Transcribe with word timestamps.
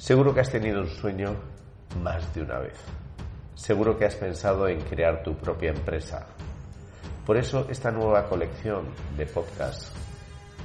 Seguro 0.00 0.32
que 0.32 0.40
has 0.40 0.50
tenido 0.50 0.80
un 0.80 0.88
sueño 0.88 1.36
más 2.02 2.34
de 2.34 2.40
una 2.40 2.58
vez. 2.58 2.72
Seguro 3.54 3.98
que 3.98 4.06
has 4.06 4.14
pensado 4.14 4.66
en 4.66 4.80
crear 4.80 5.22
tu 5.22 5.34
propia 5.36 5.72
empresa. 5.72 6.24
Por 7.26 7.36
eso 7.36 7.66
esta 7.68 7.90
nueva 7.90 8.26
colección 8.26 8.86
de 9.18 9.26
podcasts 9.26 9.92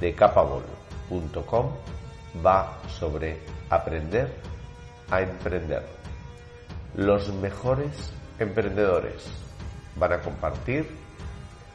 de 0.00 0.14
capable.com 0.14 1.70
va 2.44 2.78
sobre 2.88 3.40
aprender 3.68 4.32
a 5.10 5.20
emprender. 5.20 5.82
Los 6.94 7.30
mejores 7.34 8.10
emprendedores 8.38 9.26
van 9.96 10.14
a 10.14 10.20
compartir 10.20 10.88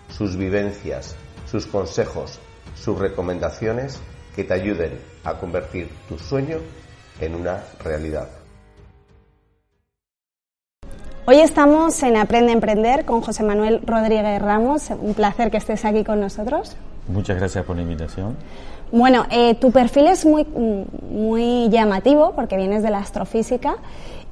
sus 0.10 0.36
vivencias, 0.36 1.16
sus 1.46 1.68
consejos, 1.68 2.40
sus 2.74 2.98
recomendaciones 2.98 4.02
que 4.36 4.46
te 4.46 4.56
ayuden 4.56 5.00
a 5.24 5.36
convertir 5.36 5.92
tu 6.10 6.18
sueño 6.18 6.58
en 6.58 6.81
una 7.36 7.64
realidad. 7.84 8.28
Hoy 11.26 11.40
estamos 11.40 12.02
en 12.04 12.18
Aprende 12.18 12.52
a 12.52 12.54
Emprender 12.54 13.06
con 13.06 13.22
José 13.22 13.44
Manuel 13.44 13.82
Rodríguez 13.86 14.42
Ramos. 14.42 14.90
Un 14.90 15.14
placer 15.14 15.52
que 15.52 15.58
estés 15.58 15.86
aquí 15.86 16.04
con 16.04 16.20
nosotros. 16.20 16.76
Muchas 17.08 17.38
gracias 17.38 17.64
por 17.64 17.76
la 17.76 17.84
invitación. 17.84 18.36
Bueno, 18.92 19.26
eh, 19.30 19.56
tu 19.56 19.72
perfil 19.72 20.08
es 20.08 20.26
muy, 20.26 20.46
muy 20.46 21.70
llamativo 21.70 22.34
porque 22.36 22.58
vienes 22.58 22.84
de 22.84 22.90
la 22.90 22.98
astrofísica 22.98 23.76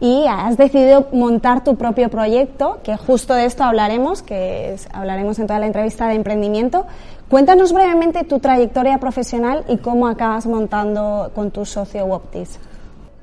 y 0.02 0.26
has 0.28 0.58
decidido 0.58 1.08
montar 1.14 1.64
tu 1.64 1.76
propio 1.76 2.10
proyecto, 2.10 2.80
que 2.84 2.98
justo 2.98 3.34
de 3.34 3.46
esto 3.46 3.64
hablaremos, 3.64 4.22
que 4.22 4.76
hablaremos 4.92 5.40
en 5.40 5.48
toda 5.48 5.60
la 5.60 5.68
entrevista 5.68 6.08
de 6.08 6.16
emprendimiento. 6.16 6.86
Cuéntanos 7.30 7.72
brevemente 7.72 8.24
tu 8.24 8.40
trayectoria 8.40 8.98
profesional 8.98 9.64
y 9.70 9.78
cómo 9.78 10.08
acabas 10.08 10.48
montando 10.48 11.32
con 11.36 11.52
tu 11.52 11.66
socio 11.66 12.06
Woptis. 12.06 12.60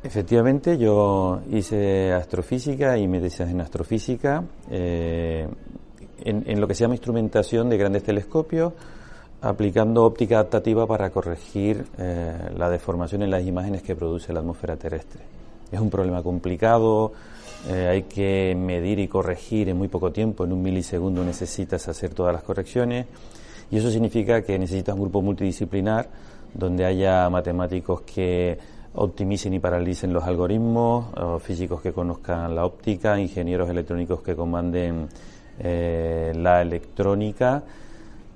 Efectivamente, 0.06 0.78
yo 0.78 1.41
hice 1.51 2.12
astrofísica 2.12 2.96
y 2.96 3.09
medicina 3.09 3.51
en 3.51 3.60
astrofísica 3.60 4.45
eh, 4.71 5.48
en, 6.23 6.60
lo 6.60 6.68
que 6.68 6.74
se 6.76 6.85
llama 6.85 6.95
instrumentación 6.95 7.68
de 7.68 7.76
grandes 7.76 8.04
telescopios, 8.04 8.73
aplicando 9.40 10.04
óptica 10.04 10.37
adaptativa 10.37 10.87
para 10.87 11.10
corregir 11.10 11.85
eh, 11.98 12.51
la 12.57 12.71
deformación 12.71 13.23
en 13.24 13.32
las 13.32 13.45
imágenes 13.45 13.82
que 13.82 13.96
produce 13.96 14.32
la 14.32 14.38
atmósfera 14.38 14.76
terrestre. 14.76 15.23
Es 15.73 15.80
un 15.80 15.90
problema 15.90 16.23
complicado, 16.23 17.13
eh, 17.68 17.88
hay 17.88 18.02
que 18.04 18.54
medir 18.54 19.01
y 19.01 19.09
corregir 19.09 19.70
en 19.70 19.76
muy 19.76 19.88
poco 19.88 20.13
tiempo, 20.13 20.45
en 20.45 20.52
un 20.52 20.63
milisegundo 20.63 21.24
necesitas 21.24 21.88
hacer 21.88 22.15
todas 22.15 22.32
las 22.32 22.45
correcciones 22.45 23.07
y 23.73 23.79
eso 23.79 23.91
significa 23.91 24.43
que 24.43 24.57
necesitas 24.57 24.95
un 24.95 25.01
grupo 25.01 25.20
multidisciplinar 25.20 26.09
donde 26.54 26.85
haya 26.85 27.29
matemáticos 27.29 28.02
que 28.02 28.76
optimicen 28.96 29.54
y 29.54 29.58
paralicen 29.58 30.12
los 30.12 30.24
algoritmos, 30.24 31.06
físicos 31.42 31.80
que 31.80 31.92
conozcan 31.92 32.54
la 32.54 32.64
óptica, 32.64 33.18
ingenieros 33.18 33.68
electrónicos 33.70 34.22
que 34.22 34.34
comanden 34.34 35.08
eh, 35.58 36.32
la 36.34 36.60
electrónica. 36.60 37.62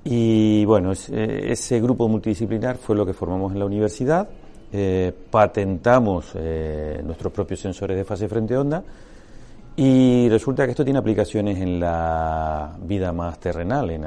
Y 0.04 0.64
bueno, 0.64 0.92
eh, 0.92 1.46
ese 1.50 1.80
grupo 1.80 2.08
multidisciplinar 2.08 2.76
fue 2.76 2.96
lo 2.96 3.04
que 3.04 3.12
formamos 3.12 3.52
en 3.52 3.58
la 3.58 3.66
universidad. 3.66 4.28
Eh, 4.72 5.12
patentamos 5.30 6.34
nuestros 7.02 7.32
propios 7.32 7.60
sensores 7.60 7.96
de 7.96 8.04
fase 8.04 8.28
frente 8.28 8.56
onda 8.56 8.84
y 9.76 10.28
resulta 10.28 10.64
que 10.64 10.72
esto 10.72 10.84
tiene 10.84 10.98
aplicaciones 10.98 11.58
en 11.58 11.80
la 11.80 12.76
vida 12.82 13.12
más 13.12 13.38
terrenal, 13.40 13.90
en, 13.90 14.04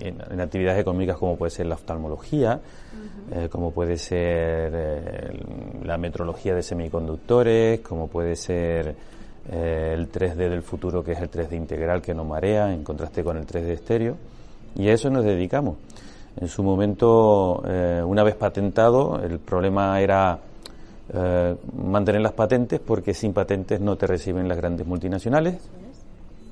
en, 0.00 0.40
actividades 0.40 0.80
económicas 0.80 1.16
como 1.16 1.36
puede 1.36 1.50
ser 1.50 1.66
la 1.66 1.76
oftalmología, 1.76 2.60
eh, 3.32 3.48
como 3.50 3.70
puede 3.70 3.96
ser 3.96 4.70
eh, 4.74 5.40
la 5.82 5.96
metrología 5.96 6.54
de 6.54 6.62
semiconductores, 6.62 7.80
como 7.80 8.06
puede 8.08 8.36
ser 8.36 8.94
eh, 9.50 9.92
el 9.94 10.12
3D 10.12 10.34
del 10.34 10.62
futuro, 10.62 11.02
que 11.02 11.12
es 11.12 11.20
el 11.20 11.30
3D 11.30 11.56
integral 11.56 12.02
que 12.02 12.12
no 12.12 12.24
marea, 12.24 12.72
en 12.72 12.84
contraste 12.84 13.24
con 13.24 13.38
el 13.38 13.46
3D 13.46 13.70
estéreo. 13.70 14.16
Y 14.76 14.88
a 14.88 14.92
eso 14.92 15.08
nos 15.08 15.24
dedicamos. 15.24 15.76
En 16.36 16.48
su 16.48 16.64
momento, 16.64 17.62
una 18.06 18.24
vez 18.24 18.34
patentado, 18.34 19.20
el 19.22 19.38
problema 19.38 20.00
era 20.00 20.36
mantener 21.76 22.22
las 22.22 22.32
patentes, 22.32 22.80
porque 22.80 23.14
sin 23.14 23.32
patentes 23.32 23.80
no 23.80 23.94
te 23.94 24.08
reciben 24.08 24.48
las 24.48 24.56
grandes 24.56 24.84
multinacionales, 24.84 25.58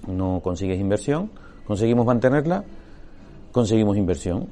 no 0.06 0.38
consigues 0.40 0.78
inversión, 0.78 1.30
conseguimos 1.66 2.06
mantenerla, 2.06 2.62
conseguimos 3.50 3.96
inversión 3.96 4.46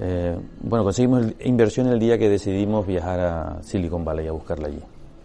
eh, 0.00 0.36
bueno, 0.60 0.84
conseguimos 0.84 1.26
inversión 1.40 1.88
el 1.88 1.98
día 1.98 2.16
que 2.18 2.28
decidimos 2.28 2.86
viajar 2.86 3.20
a 3.20 3.62
Silicon 3.62 4.04
Valley 4.04 4.28
a 4.28 4.32
buscarla 4.32 4.68
allí. 4.68 4.80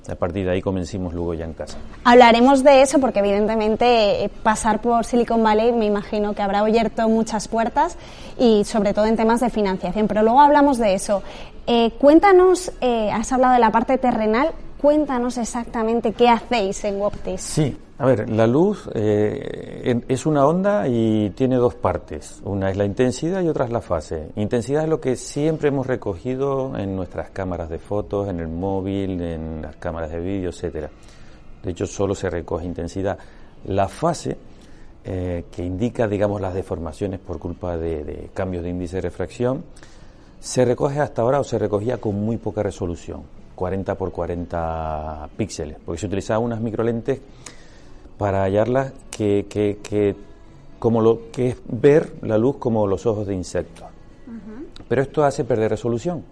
A 0.08 0.16
partir 0.16 0.46
de 0.46 0.52
ahí 0.52 0.62
comencimos 0.62 1.14
luego 1.14 1.34
ya 1.34 1.46
en 1.46 1.54
casa. 1.54 1.78
Hablaremos 2.04 2.64
de 2.64 2.82
eso 2.82 3.00
porque 3.00 3.20
evidentemente 3.20 4.26
eh, 4.26 4.30
pasar 4.44 4.82
por 4.82 5.06
Silicon 5.06 5.42
Valley 5.42 5.72
me 5.72 5.86
imagino 5.86 6.36
que 6.36 6.42
habrá 6.42 6.60
abierto 6.60 7.08
muchas 7.10 7.48
puertas 7.48 7.98
y 8.38 8.66
sobre 8.66 8.94
todo 8.94 9.06
en 9.06 9.16
temas 9.16 9.40
de 9.40 9.50
financiación, 9.50 10.08
pero 10.08 10.22
luego 10.22 10.42
hablamos 10.42 10.78
de 10.78 10.94
eso. 10.94 11.24
Eh, 11.66 11.92
cuéntanos, 11.98 12.72
has 12.82 13.32
hablado 13.32 13.54
de 13.54 13.60
la 13.60 13.72
parte 13.72 13.98
terrenal, 13.98 14.52
cuéntanos 14.80 15.38
exactamente 15.40 16.12
qué 16.12 16.30
hacéis 16.30 16.84
en 16.84 17.00
Woptis. 17.00 17.42
Sí, 17.42 17.76
a 17.98 18.06
ver, 18.06 18.30
la 18.30 18.46
luz 18.46 18.90
eh, 18.94 20.02
es 20.10 20.26
una 20.26 20.46
onda 20.46 20.86
y 20.88 21.30
tiene 21.30 21.56
dos 21.56 21.76
partes. 21.76 22.42
Una 22.44 22.70
es 22.70 22.76
la 22.76 22.84
intensidad 22.84 23.42
y 23.42 23.48
otra 23.48 23.66
es 23.66 23.72
la 23.72 23.80
fase. 23.80 24.32
Intensidad 24.36 24.84
es 24.84 24.90
lo 24.90 25.00
que 25.00 25.16
siempre 25.16 25.70
hemos 25.70 25.88
recogido 25.88 26.78
en 26.78 26.94
nuestras 26.94 27.30
cámaras 27.30 27.70
de 27.70 27.80
fotos, 27.80 28.28
en 28.28 28.42
el 28.42 28.50
móvil, 28.50 29.22
en 29.22 29.62
las 29.62 29.78
cámaras 29.78 30.12
de 30.12 30.20
vídeo, 30.20 30.50
etcétera. 30.50 30.90
De 31.64 31.72
hecho, 31.72 31.88
solo 31.88 32.14
se 32.16 32.30
recoge 32.30 32.66
intensidad. 32.66 33.18
La 33.68 33.88
fase, 33.88 34.38
eh, 35.06 35.46
que 35.50 35.64
indica, 35.64 36.06
digamos, 36.06 36.42
las 36.42 36.54
deformaciones 36.54 37.22
por 37.22 37.40
culpa 37.40 37.78
de, 37.78 38.30
cambios 38.34 38.64
de 38.64 38.72
índice 38.72 38.98
de 38.98 39.04
refracción, 39.04 39.64
se 40.42 40.66
recoge 40.66 41.00
hasta 41.00 41.22
ahora 41.22 41.40
o 41.40 41.46
se 41.46 41.58
recogía 41.58 41.98
con 41.98 42.16
muy 42.16 42.36
poca 42.36 42.62
resolución, 42.62 43.24
40 43.56 43.96
por 43.96 44.12
40 44.12 45.30
píxeles, 45.38 45.78
porque 45.86 46.02
se 46.02 46.08
utilizaban 46.08 46.44
unas 46.44 46.60
microlentes 46.60 47.22
para 48.18 48.44
hallarla 48.44 48.94
que, 49.12 49.46
que, 49.50 50.16
como 50.80 51.02
lo 51.02 51.32
que 51.32 51.50
es 51.50 51.58
ver 51.68 52.14
la 52.22 52.38
luz 52.38 52.58
como 52.58 52.88
los 52.88 53.06
ojos 53.06 53.28
de 53.28 53.36
insectos. 53.36 53.86
Pero 54.88 55.02
esto 55.02 55.24
hace 55.24 55.44
perder 55.44 55.72
resolución. 55.72 56.24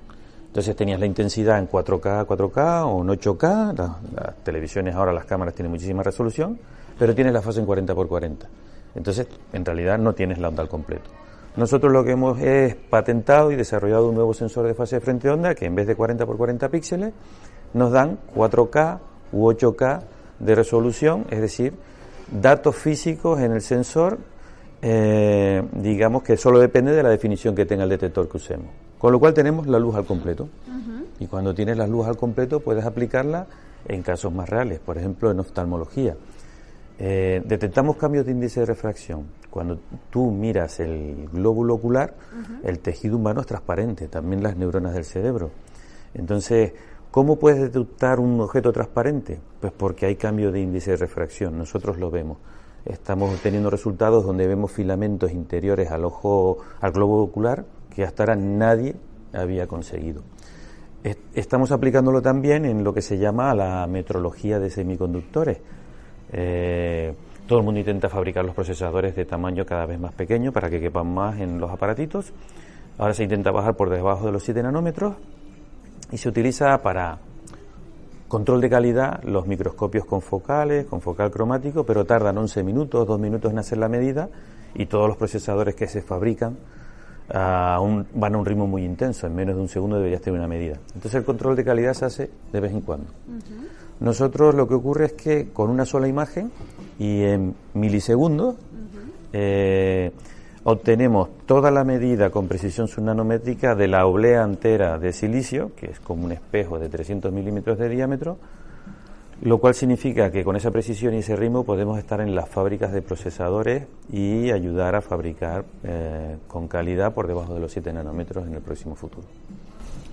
Entonces 0.47 0.75
tenías 0.75 0.99
la 0.99 1.07
intensidad 1.07 1.57
en 1.57 1.67
4K, 1.67 2.27
4K 2.27 2.85
o 2.85 3.01
en 3.01 3.07
8K, 3.07 3.75
las, 3.75 4.35
televisiones 4.43 4.93
ahora, 4.93 5.11
las 5.11 5.25
cámaras 5.25 5.55
tienen 5.55 5.71
muchísima 5.71 6.03
resolución, 6.03 6.59
pero 6.99 7.15
tienes 7.15 7.33
la 7.33 7.41
fase 7.41 7.59
en 7.59 7.65
40 7.65 7.93
x 7.93 8.05
40. 8.07 8.47
Entonces, 8.93 9.27
en 9.51 9.65
realidad 9.65 9.97
no 9.97 10.13
tienes 10.13 10.37
la 10.37 10.49
onda 10.49 10.61
al 10.61 10.69
completo. 10.69 11.09
Nosotros 11.55 11.91
lo 11.91 12.03
que 12.03 12.11
hemos 12.11 12.39
es 12.39 12.75
patentado 12.75 13.51
y 13.51 13.55
desarrollado 13.55 14.09
un 14.09 14.15
nuevo 14.15 14.33
sensor 14.35 14.67
de 14.67 14.75
fase 14.75 14.97
de 14.97 15.01
frente 15.01 15.27
de 15.27 15.33
onda 15.33 15.55
que 15.55 15.65
en 15.65 15.73
vez 15.73 15.87
de 15.87 15.95
40 15.95 16.23
x 16.23 16.35
40 16.37 16.69
píxeles 16.69 17.13
nos 17.73 17.91
dan 17.91 18.19
4K 18.35 18.99
u 19.31 19.51
8K 19.51 20.01
de 20.39 20.55
resolución, 20.55 21.25
es 21.29 21.41
decir, 21.41 21.73
datos 22.31 22.75
físicos 22.75 23.39
en 23.41 23.51
el 23.51 23.61
sensor, 23.61 24.19
eh, 24.81 25.63
digamos 25.73 26.23
que 26.23 26.35
solo 26.35 26.59
depende 26.59 26.91
de 26.91 27.03
la 27.03 27.09
definición 27.09 27.55
que 27.55 27.65
tenga 27.65 27.83
el 27.83 27.89
detector 27.89 28.27
que 28.27 28.37
usemos. 28.37 28.67
Con 28.97 29.11
lo 29.11 29.19
cual 29.19 29.33
tenemos 29.33 29.67
la 29.67 29.79
luz 29.79 29.95
al 29.95 30.05
completo. 30.05 30.47
Y 31.19 31.27
cuando 31.27 31.53
tienes 31.53 31.77
la 31.77 31.87
luz 31.87 32.07
al 32.07 32.17
completo 32.17 32.59
puedes 32.59 32.85
aplicarla 32.85 33.47
en 33.87 34.01
casos 34.01 34.33
más 34.33 34.49
reales, 34.49 34.79
por 34.79 34.97
ejemplo 34.97 35.31
en 35.31 35.39
oftalmología. 35.39 36.15
Eh, 36.99 37.41
detectamos 37.45 37.97
cambios 37.97 38.25
de 38.25 38.31
índice 38.31 38.61
de 38.61 38.65
refracción. 38.65 39.25
Cuando 39.49 39.79
tú 40.09 40.31
miras 40.31 40.79
el 40.79 41.27
glóbulo 41.31 41.75
ocular, 41.75 42.13
el 42.63 42.79
tejido 42.79 43.17
humano 43.17 43.41
es 43.41 43.47
transparente, 43.47 44.07
también 44.07 44.41
las 44.41 44.57
neuronas 44.57 44.93
del 44.93 45.05
cerebro. 45.05 45.51
Entonces, 46.13 46.73
¿Cómo 47.13 47.37
puedes 47.37 47.61
detectar 47.61 48.19
un 48.19 48.41
objeto 48.41 48.71
transparente? 48.73 49.39
Pues 49.59 49.71
porque 49.71 50.07
hay 50.07 50.15
cambio 50.15 50.51
de 50.51 50.61
índice 50.61 50.89
de 50.89 50.97
refracción, 50.97 51.55
nosotros 51.55 51.99
lo 51.99 52.09
vemos. 52.09 52.39
Estamos 52.85 53.31
obteniendo 53.31 53.69
resultados 53.69 54.25
donde 54.25 54.47
vemos 54.47 54.71
filamentos 54.71 55.31
interiores 55.31 55.91
al 55.91 56.05
ojo, 56.05 56.57
al 56.81 56.91
globo 56.91 57.21
ocular, 57.21 57.65
que 57.93 58.03
hasta 58.03 58.23
ahora 58.23 58.35
nadie 58.35 58.95
había 59.31 59.67
conseguido. 59.67 60.23
Estamos 61.35 61.71
aplicándolo 61.71 62.23
también 62.23 62.65
en 62.65 62.83
lo 62.83 62.95
que 62.95 63.03
se 63.03 63.19
llama 63.19 63.53
la 63.53 63.85
metrología 63.85 64.57
de 64.57 64.71
semiconductores. 64.71 65.59
Eh, 66.31 67.13
todo 67.45 67.59
el 67.59 67.63
mundo 67.63 67.79
intenta 67.79 68.09
fabricar 68.09 68.43
los 68.43 68.55
procesadores 68.55 69.15
de 69.15 69.25
tamaño 69.25 69.67
cada 69.67 69.85
vez 69.85 69.99
más 69.99 70.15
pequeño 70.15 70.51
para 70.51 70.67
que 70.67 70.81
quepan 70.81 71.13
más 71.13 71.39
en 71.39 71.59
los 71.59 71.69
aparatitos. 71.69 72.33
Ahora 72.97 73.13
se 73.13 73.21
intenta 73.21 73.51
bajar 73.51 73.75
por 73.75 73.91
debajo 73.91 74.25
de 74.25 74.31
los 74.31 74.41
7 74.41 74.63
nanómetros 74.63 75.13
y 76.13 76.17
se 76.19 76.29
utiliza 76.29 76.77
para 76.83 77.17
control 78.27 78.61
de 78.61 78.69
calidad 78.69 79.23
los 79.23 79.47
microscopios 79.47 80.05
con 80.05 80.21
focales, 80.21 80.85
con 80.85 81.01
focal 81.01 81.31
cromático, 81.31 81.83
pero 81.85 82.05
tardan 82.05 82.37
11 82.37 82.63
minutos, 82.63 83.07
2 83.07 83.19
minutos 83.19 83.51
en 83.51 83.57
hacer 83.57 83.79
la 83.79 83.89
medida 83.89 84.29
y 84.75 84.85
todos 84.85 85.07
los 85.07 85.17
procesadores 85.17 85.73
que 85.73 85.87
se 85.87 86.03
fabrican 86.03 86.55
a 87.33 87.79
un, 87.81 88.05
van 88.13 88.35
a 88.35 88.37
un 88.37 88.45
ritmo 88.45 88.67
muy 88.67 88.85
intenso, 88.85 89.25
en 89.25 89.33
menos 89.33 89.55
de 89.55 89.61
un 89.61 89.69
segundo 89.69 89.95
deberías 89.97 90.21
tener 90.21 90.39
una 90.39 90.47
medida. 90.47 90.77
Entonces 90.93 91.15
el 91.15 91.25
control 91.25 91.55
de 91.55 91.65
calidad 91.65 91.95
se 91.95 92.05
hace 92.05 92.29
de 92.51 92.59
vez 92.59 92.71
en 92.73 92.81
cuando. 92.81 93.07
Nosotros 93.99 94.53
lo 94.53 94.67
que 94.67 94.75
ocurre 94.75 95.05
es 95.05 95.13
que 95.13 95.49
con 95.51 95.71
una 95.71 95.85
sola 95.85 96.07
imagen 96.07 96.51
y 96.99 97.23
en 97.23 97.55
milisegundos 97.73 98.55
eh, 99.31 100.11
obtenemos 100.63 101.29
toda 101.45 101.71
la 101.71 101.83
medida 101.83 102.29
con 102.29 102.47
precisión 102.47 102.87
subnanométrica 102.87 103.75
de 103.75 103.87
la 103.87 104.05
oblea 104.05 104.43
entera 104.43 104.97
de 104.97 105.11
silicio, 105.13 105.71
que 105.75 105.87
es 105.87 105.99
como 105.99 106.25
un 106.25 106.31
espejo 106.31 106.79
de 106.79 106.89
300 106.89 107.31
milímetros 107.31 107.77
de 107.77 107.89
diámetro, 107.89 108.37
lo 109.41 109.57
cual 109.57 109.73
significa 109.73 110.31
que 110.31 110.43
con 110.43 110.55
esa 110.55 110.71
precisión 110.71 111.13
y 111.13 111.17
ese 111.17 111.35
ritmo 111.35 111.65
podemos 111.65 111.99
estar 111.99 112.21
en 112.21 112.33
las 112.33 112.47
fábricas 112.47 112.93
de 112.93 113.01
procesadores 113.01 113.87
y 114.09 114.51
ayudar 114.51 114.95
a 114.95 115.01
fabricar 115.01 115.65
eh, 115.83 116.37
con 116.47 116.67
calidad 116.67 117.13
por 117.13 117.27
debajo 117.27 117.53
de 117.53 117.59
los 117.59 117.71
7 117.71 117.91
nanómetros 117.91 118.47
en 118.47 118.53
el 118.53 118.61
próximo 118.61 118.95
futuro. 118.95 119.27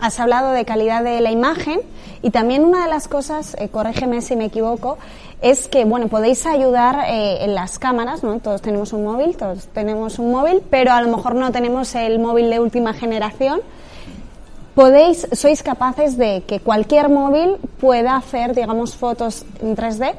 Has 0.01 0.19
hablado 0.21 0.53
de 0.53 0.65
calidad 0.65 1.05
de 1.05 1.21
la 1.21 1.31
imagen 1.31 1.81
y 2.23 2.31
también 2.31 2.65
una 2.65 2.85
de 2.85 2.91
las 2.91 3.09
cosas, 3.09 3.57
eh, 3.59 3.69
corrígeme 3.69 4.23
si 4.23 4.37
me 4.37 4.47
equivoco, 4.47 4.99
es 5.43 5.69
que 5.69 5.85
bueno 5.85 6.09
podéis 6.09 6.47
ayudar 6.47 7.05
eh, 7.09 7.45
en 7.45 7.55
las 7.55 7.79
cámaras, 7.79 8.23
¿no? 8.23 8.41
Todos 8.41 8.63
tenemos 8.63 8.93
un 8.93 9.05
móvil, 9.05 9.37
todos 9.37 9.67
tenemos 9.69 10.19
un 10.19 10.31
móvil, 10.31 10.63
pero 10.71 10.93
a 10.93 11.01
lo 11.03 11.15
mejor 11.15 11.35
no 11.35 11.53
tenemos 11.53 11.95
el 11.95 12.19
móvil 12.19 12.51
de 12.51 12.61
última 12.61 12.93
generación 12.93 13.61
podéis, 14.75 15.29
sois 15.33 15.63
capaces 15.63 16.17
de 16.17 16.43
que 16.47 16.61
cualquier 16.61 17.09
móvil 17.09 17.57
pueda 17.79 18.17
hacer, 18.17 18.55
digamos, 18.55 18.97
fotos 18.97 19.45
en 19.61 19.77
3D. 19.77 20.15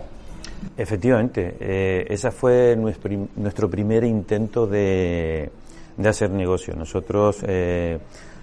Efectivamente, 0.77 1.57
eh, 1.59 2.05
ese 2.09 2.31
fue 2.31 2.75
nuestro, 2.75 3.69
primer 3.69 4.03
intento 4.03 4.67
de, 4.67 5.51
hacer 6.05 6.29
negocio. 6.29 6.75
Nosotros, 6.75 7.43
eh, 7.47 7.97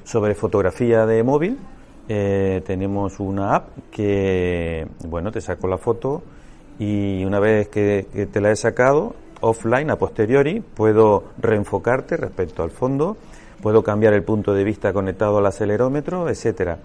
sobre 0.08 0.34
fotografía 0.34 1.04
de 1.04 1.22
móvil, 1.22 1.58
eh, 2.08 2.62
tenemos 2.64 3.20
una 3.20 3.54
app 3.56 3.68
que, 3.90 4.88
bueno, 5.06 5.30
te 5.30 5.42
saco 5.42 5.68
la 5.68 5.76
foto 5.76 6.22
y 6.78 7.22
una 7.26 7.38
vez 7.40 7.68
que, 7.68 8.06
te 8.32 8.40
la 8.40 8.50
he 8.50 8.56
sacado, 8.56 9.14
offline, 9.42 9.90
a 9.90 9.96
posteriori, 9.96 10.60
puedo 10.60 11.24
reenfocarte 11.36 12.16
respecto 12.16 12.62
al 12.62 12.70
fondo 12.70 13.18
puedo 13.60 13.82
cambiar 13.82 14.14
el 14.14 14.22
punto 14.22 14.54
de 14.54 14.64
vista 14.64 14.92
conectado 14.92 15.38
al 15.38 15.46
acelerómetro, 15.46 16.28
etcétera. 16.30 16.78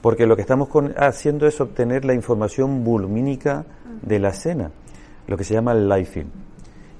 Porque 0.00 0.26
lo 0.26 0.36
que 0.36 0.42
estamos 0.42 0.68
haciendo 0.98 1.46
es 1.46 1.60
obtener 1.60 2.04
la 2.04 2.14
información 2.14 2.84
volumínica 2.84 3.64
de 4.02 4.18
la 4.20 4.28
escena, 4.28 4.70
lo 5.26 5.36
que 5.36 5.42
se 5.42 5.54
llama 5.54 5.72
el 5.72 5.88
live 5.88 6.04
film. 6.04 6.28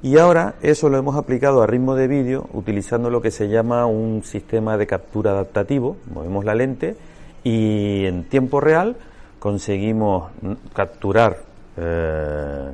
Y 0.00 0.17
ahora 0.19 0.55
eso 0.62 0.89
lo 0.89 0.97
hemos 0.97 1.17
aplicado 1.17 1.61
a 1.61 1.67
ritmo 1.67 1.97
de 1.97 2.06
vídeo 2.06 2.49
utilizando 2.53 3.11
lo 3.11 3.21
que 3.21 3.33
se 3.33 3.49
llama 3.49 3.87
un 3.87 4.23
sistema 4.23 4.77
de 4.77 4.87
captura 4.87 5.33
adaptativo. 5.33 5.97
Movemos 6.15 6.45
la 6.45 6.55
lente 6.55 6.97
y 7.43 8.05
en 8.06 8.25
tiempo 8.25 8.61
real 8.61 8.97
conseguimos 9.41 10.31
capturar 10.73 11.39
eh, 11.77 12.73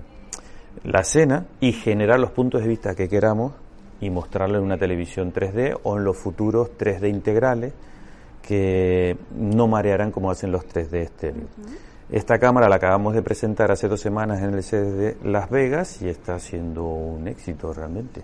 la 0.84 1.00
escena 1.00 1.46
y 1.60 1.72
generar 1.72 2.20
los 2.20 2.30
puntos 2.30 2.60
de 2.60 2.68
vista 2.68 2.94
que 2.94 3.08
queramos 3.08 3.52
y 4.02 4.10
mostrarlo 4.10 4.58
en 4.58 4.64
una 4.64 4.76
televisión 4.76 5.32
3D 5.32 5.78
o 5.82 5.96
en 5.96 6.04
los 6.04 6.18
futuros 6.18 6.72
3D 6.78 7.08
integrales 7.08 7.72
que 8.42 9.16
no 9.34 9.66
marearán 9.66 10.10
como 10.10 10.30
hacen 10.30 10.52
los 10.52 10.66
3D 10.68 10.94
estéreo. 10.96 11.46
Esta 12.10 12.38
cámara 12.38 12.68
la 12.68 12.76
acabamos 12.76 13.14
de 13.14 13.22
presentar 13.22 13.70
hace 13.70 13.88
dos 13.88 14.00
semanas 14.00 14.42
en 14.42 14.54
el 14.54 14.62
CD 14.62 14.90
de 14.92 15.16
Las 15.24 15.48
Vegas 15.48 16.02
y 16.02 16.08
está 16.08 16.38
siendo 16.38 16.84
un 16.84 17.26
éxito 17.28 17.72
realmente. 17.72 18.22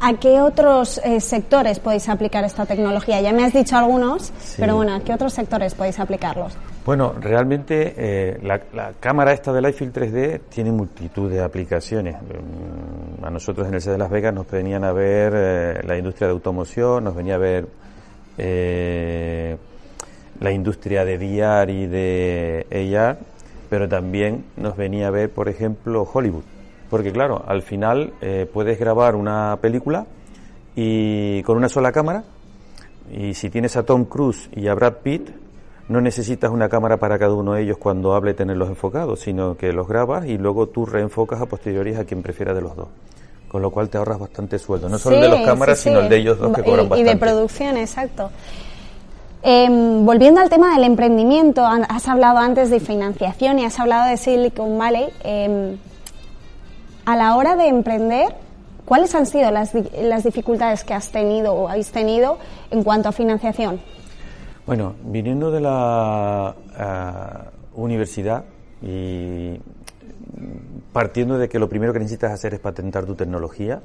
¿A 0.00 0.14
qué 0.14 0.40
otros 0.40 1.00
eh, 1.04 1.20
sectores 1.20 1.80
podéis 1.80 2.08
aplicar 2.08 2.44
esta 2.44 2.64
tecnología? 2.64 3.20
Ya 3.20 3.32
me 3.32 3.44
has 3.44 3.52
dicho 3.52 3.76
algunos, 3.76 4.32
pero 4.56 4.76
bueno, 4.76 4.94
¿a 4.94 5.00
qué 5.00 5.12
otros 5.12 5.32
sectores 5.32 5.74
podéis 5.74 5.98
aplicarlos? 5.98 6.56
Bueno, 6.86 7.14
realmente 7.20 7.94
eh, 7.96 8.38
la, 8.42 8.92
cámara 9.00 9.32
esta 9.32 9.52
del 9.52 9.68
iField 9.68 9.92
3D 9.92 10.40
tiene 10.48 10.70
multitud 10.70 11.28
de 11.28 11.42
aplicaciones. 11.42 12.14
Mm, 12.14 13.24
a 13.24 13.30
nosotros 13.30 13.66
en 13.66 13.74
el 13.74 13.82
C 13.82 13.90
de 13.90 13.98
Las 13.98 14.10
Vegas 14.10 14.32
nos 14.32 14.48
venían 14.48 14.84
a 14.84 14.92
ver 14.92 15.32
eh, 15.34 15.80
la 15.84 15.98
industria 15.98 16.28
de 16.28 16.34
automoción, 16.34 17.02
nos 17.02 17.16
venía 17.16 17.34
a 17.34 17.38
ver 17.38 17.66
la 20.40 20.52
industria 20.52 21.04
de 21.04 21.16
VR 21.16 21.72
y 21.72 21.86
de 21.86 22.96
AR, 22.98 23.18
pero 23.68 23.88
también 23.88 24.44
nos 24.56 24.76
venía 24.76 25.08
a 25.08 25.10
ver, 25.10 25.30
por 25.30 25.48
ejemplo, 25.48 26.08
Hollywood 26.12 26.44
porque 26.90 27.12
claro, 27.12 27.42
al 27.46 27.62
final 27.62 28.12
eh, 28.20 28.48
puedes 28.52 28.78
grabar 28.78 29.14
una 29.14 29.58
película 29.60 30.06
y 30.74 31.42
con 31.42 31.56
una 31.56 31.68
sola 31.68 31.92
cámara 31.92 32.24
y 33.12 33.34
si 33.34 33.50
tienes 33.50 33.76
a 33.76 33.82
Tom 33.84 34.04
Cruise 34.04 34.48
y 34.54 34.68
a 34.68 34.74
Brad 34.74 34.94
Pitt 35.02 35.30
no 35.88 36.00
necesitas 36.00 36.50
una 36.50 36.68
cámara 36.68 36.98
para 36.98 37.18
cada 37.18 37.32
uno 37.32 37.54
de 37.54 37.62
ellos 37.62 37.78
cuando 37.78 38.14
hable 38.14 38.34
tenerlos 38.34 38.68
enfocados, 38.68 39.20
sino 39.20 39.56
que 39.56 39.72
los 39.72 39.88
grabas 39.88 40.26
y 40.26 40.36
luego 40.36 40.68
tú 40.68 40.84
reenfocas 40.84 41.40
a 41.40 41.46
posteriori 41.46 41.94
a 41.94 42.04
quien 42.04 42.22
prefiera 42.22 42.52
de 42.52 42.60
los 42.60 42.76
dos. 42.76 42.88
Con 43.48 43.62
lo 43.62 43.70
cual 43.70 43.88
te 43.88 43.96
ahorras 43.96 44.18
bastante 44.18 44.58
sueldo, 44.58 44.90
no 44.90 44.98
solo 44.98 45.16
el 45.16 45.22
de 45.22 45.28
los 45.30 45.40
cámaras, 45.40 45.78
sino 45.78 46.00
el 46.00 46.08
de 46.10 46.16
ellos 46.18 46.38
dos 46.38 46.54
que 46.54 46.62
cobran 46.62 46.84
y, 46.84 46.88
bastante. 46.90 47.10
Y 47.10 47.14
de 47.14 47.18
producción, 47.18 47.76
exacto. 47.78 48.30
Em, 49.42 50.04
volviendo 50.04 50.40
al 50.40 50.50
tema 50.50 50.74
del 50.74 50.84
emprendimiento, 50.84 51.64
has 51.64 52.08
hablado 52.08 52.38
antes 52.38 52.70
de 52.70 52.80
financiación 52.80 53.58
y 53.58 53.64
has 53.64 53.78
hablado 53.78 54.08
de 54.10 54.16
Silicon 54.16 54.76
Valley. 54.76 55.08
Eh, 55.22 55.76
a 57.04 57.16
la 57.16 57.36
hora 57.36 57.56
de 57.56 57.68
emprender, 57.68 58.34
¿cuáles 58.84 59.14
han 59.14 59.26
sido 59.26 59.50
las, 59.50 59.72
las 60.02 60.24
dificultades 60.24 60.84
que 60.84 60.92
has 60.92 61.10
tenido 61.10 61.54
o 61.54 61.68
habéis 61.68 61.90
tenido 61.90 62.38
en 62.70 62.82
cuanto 62.82 63.08
a 63.08 63.12
financiación? 63.12 63.80
Bueno, 64.66 64.94
viniendo 65.02 65.50
de 65.50 65.60
la 65.60 66.54
eh, 66.78 67.48
universidad 67.74 68.44
y 68.82 69.58
partiendo 70.92 71.38
de 71.38 71.48
que 71.48 71.58
lo 71.58 71.68
primero 71.70 71.94
que 71.94 72.00
necesitas 72.00 72.32
hacer 72.32 72.52
es 72.52 72.60
patentar 72.60 73.06
tu 73.06 73.14
tecnología, 73.14 73.80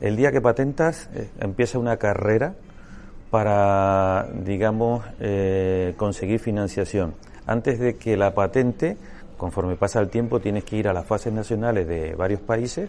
el 0.00 0.16
día 0.16 0.32
que 0.32 0.42
patentas 0.42 1.08
eh, 1.14 1.30
empieza 1.40 1.78
una 1.78 1.96
carrera 1.96 2.54
para, 3.30 4.28
digamos, 4.44 5.04
eh, 5.20 5.94
conseguir 5.96 6.40
financiación. 6.40 7.14
Antes 7.46 7.78
de 7.78 7.96
que 7.96 8.16
la 8.16 8.34
patente, 8.34 8.96
Conforme 9.36 9.76
pasa 9.76 10.00
el 10.00 10.08
tiempo 10.08 10.40
tienes 10.40 10.64
que 10.64 10.76
ir 10.76 10.88
a 10.88 10.94
las 10.94 11.04
fases 11.04 11.32
nacionales 11.32 11.86
de 11.86 12.14
varios 12.14 12.40
países, 12.40 12.88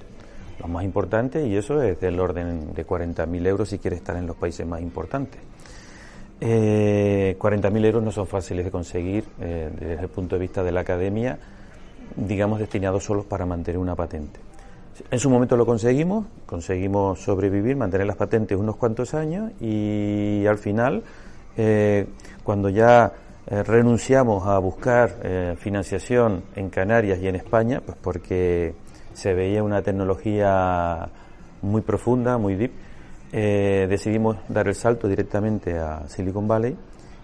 los 0.60 0.70
más 0.70 0.84
importantes, 0.86 1.46
y 1.46 1.58
eso 1.58 1.82
es 1.82 2.00
del 2.00 2.20
orden 2.20 2.74
de 2.74 2.88
40.000 2.88 3.48
euros 3.48 3.70
si 3.70 3.80
quieres 3.80 4.00
estar 4.00 4.16
en 4.16 4.26
los 4.26 4.38
países 4.38 4.66
más 4.66 4.82
importantes. 4.82 5.42
Eh, 6.40 7.36
40.000 7.38 7.86
euros 7.86 8.04
no 8.04 8.12
son 8.12 8.28
fáciles 8.28 8.64
de 8.64 8.72
conseguir 8.72 9.26
eh, 9.42 9.70
desde 9.78 10.04
el 10.04 10.10
punto 10.10 10.36
de 10.36 10.42
vista 10.42 10.64
de 10.64 10.72
la 10.72 10.82
academia, 10.82 11.38
digamos 12.16 12.60
destinados 12.60 13.04
solo 13.04 13.24
para 13.24 13.46
mantener 13.46 13.80
una 13.80 13.96
patente. 13.96 14.40
En 15.12 15.20
su 15.20 15.30
momento 15.30 15.56
lo 15.56 15.66
conseguimos, 15.66 16.26
conseguimos 16.46 17.20
sobrevivir, 17.20 17.76
mantener 17.76 18.08
las 18.08 18.16
patentes 18.16 18.58
unos 18.58 18.78
cuantos 18.78 19.14
años 19.14 19.52
y 19.62 20.46
al 20.48 20.58
final, 20.58 21.04
eh, 21.56 22.08
cuando 22.44 22.70
ya 22.70 23.14
eh, 23.46 23.62
renunciamos 23.64 24.48
a 24.48 24.58
buscar 24.58 25.18
eh, 25.22 25.56
financiación 25.60 26.44
en 26.56 26.70
Canarias 26.70 27.20
y 27.22 27.28
en 27.28 27.36
España, 27.36 27.82
pues 27.86 27.98
porque 28.02 28.74
se 29.14 29.34
veía 29.34 29.62
una 29.62 29.84
tecnología 29.84 31.10
muy 31.62 31.82
profunda, 31.82 32.38
muy 32.38 32.56
deep. 32.56 32.72
Decidimos 33.30 34.38
dar 34.48 34.68
el 34.68 34.76
salto 34.76 35.08
directamente 35.08 35.78
a 35.78 36.08
Silicon 36.08 36.48
Valley 36.48 36.78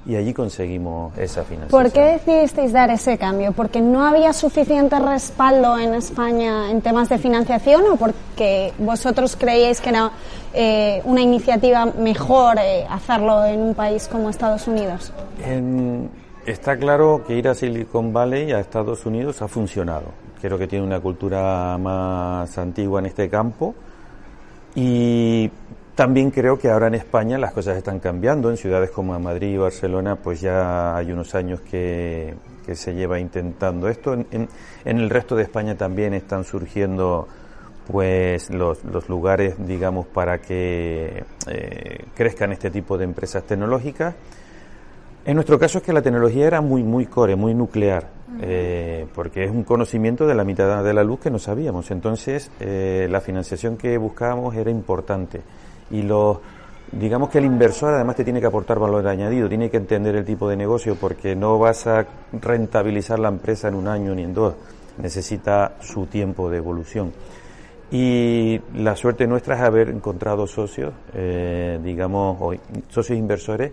y 0.06 0.16
allí 0.16 0.34
conseguimos 0.34 1.18
esa 1.18 1.44
financiación. 1.44 1.70
¿Por 1.82 1.92
qué 1.92 2.02
decidisteis 2.02 2.74
dar 2.74 2.90
ese 2.90 3.18
cambio? 3.18 3.54
¿Porque 3.54 3.82
no 3.82 4.06
había 4.06 4.34
suficiente 4.34 5.00
respaldo 5.00 5.78
en 5.78 5.94
España 5.94 6.70
en 6.72 6.82
temas 6.82 7.10
de 7.10 7.18
financiación 7.18 7.84
o 7.92 7.96
porque 7.96 8.74
vosotros 8.80 9.36
creíais 9.38 9.80
que 9.80 9.90
era 9.90 10.12
una 11.06 11.22
iniciativa 11.22 11.86
mejor 11.86 12.58
hacerlo 12.90 13.46
en 13.46 13.62
un 13.62 13.74
país 13.74 14.08
como 14.08 14.30
Estados 14.30 14.68
Unidos? 14.68 15.12
está 16.46 16.78
claro 16.78 17.24
que 17.26 17.36
ir 17.36 17.48
a 17.48 17.56
Silicon 17.56 18.12
Valley, 18.12 18.52
a 18.52 18.60
Estados 18.60 19.06
Unidos, 19.06 19.42
ha 19.42 19.48
funcionado. 19.48 20.08
Creo 20.42 20.58
que 20.58 20.68
tiene 20.68 20.86
una 20.86 21.00
cultura 21.00 21.78
más 21.78 22.58
antigua 22.58 23.00
en 23.00 23.06
este 23.06 23.30
campo 23.30 23.74
y 24.76 25.50
también 25.96 26.32
creo 26.32 26.58
que 26.58 26.70
ahora 26.70 26.88
en 26.88 26.96
España 26.96 27.38
las 27.38 27.54
cosas 27.54 27.78
están 27.78 28.00
cambiando. 28.00 28.50
En 28.50 28.58
ciudades 28.58 28.90
como 28.90 29.18
Madrid 29.20 29.54
y 29.54 29.58
Barcelona, 29.58 30.16
pues 30.16 30.42
ya 30.42 30.96
hay 30.96 31.12
unos 31.12 31.36
años 31.36 31.62
que, 31.62 32.34
se 32.74 32.96
lleva 32.96 33.20
intentando 33.20 33.88
esto. 33.88 34.14
En, 34.14 34.50
el 34.86 35.10
resto 35.10 35.36
de 35.36 35.44
España 35.44 35.76
también 35.76 36.14
están 36.14 36.46
surgiendo 36.46 37.28
pues 37.86 38.50
los, 38.50 38.84
lugares, 39.10 39.56
digamos, 39.60 40.08
para 40.08 40.40
que 40.40 41.26
eh, 41.48 42.06
crezcan 42.16 42.54
este 42.54 42.72
tipo 42.72 42.98
de 42.98 43.04
empresas 43.04 43.44
tecnológicas. 43.44 44.16
En 45.26 45.36
nuestro 45.36 45.60
caso 45.60 45.78
es 45.78 45.84
que 45.84 45.94
la 45.94 46.02
tecnología 46.02 46.48
era 46.48 46.62
muy, 46.62 46.84
muy 46.84 47.06
core, 47.06 47.36
muy 47.36 47.54
nuclear, 47.54 48.10
eh, 48.42 49.06
porque 49.14 49.44
es 49.44 49.52
un 49.52 49.64
conocimiento 49.64 50.26
de 50.26 50.36
la 50.36 50.44
mitad 50.44 50.84
de 50.84 50.94
la 50.94 51.04
luz 51.04 51.20
que 51.20 51.30
no 51.30 51.40
sabíamos. 51.40 51.92
Entonces, 51.92 52.50
eh, 52.60 53.08
la 53.10 53.22
financiación 53.22 53.78
que 53.78 53.98
buscábamos 53.98 54.56
era 54.56 54.72
importante. 54.72 55.42
Y 55.92 56.02
los, 56.02 56.38
digamos 56.92 57.30
que 57.30 57.40
el 57.40 57.46
inversor 57.46 57.94
además 57.94 58.16
te 58.16 58.24
tiene 58.24 58.40
que 58.40 58.48
aportar 58.48 58.80
valor 58.80 59.08
añadido, 59.08 59.50
tiene 59.50 59.70
que 59.70 59.78
entender 59.78 60.16
el 60.16 60.26
tipo 60.26 60.48
de 60.50 60.56
negocio 60.56 60.96
porque 60.96 61.36
no 61.36 61.58
vas 61.60 61.88
a 61.88 62.06
rentabilizar 62.34 63.20
la 63.20 63.30
empresa 63.30 63.68
en 63.68 63.76
un 63.76 63.88
año 63.88 64.14
ni 64.16 64.24
en 64.24 64.34
dos, 64.34 64.56
necesita 64.98 65.76
su 65.82 66.06
tiempo 66.06 66.50
de 66.50 66.58
evolución. 66.58 67.12
Y 67.92 68.60
la 68.76 68.96
suerte 68.96 69.28
nuestra 69.28 69.56
es 69.56 69.62
haber 69.62 69.90
encontrado 69.90 70.48
socios, 70.48 70.94
eh, 71.14 71.80
digamos, 71.84 72.58
socios 72.90 73.18
inversores 73.20 73.72